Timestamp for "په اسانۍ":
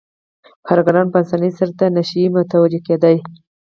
1.11-1.51